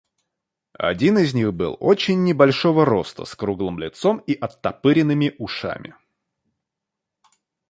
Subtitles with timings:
[0.79, 5.93] Один из них был очень небольшого роста, с круглым лицом и оттопыренными ушами.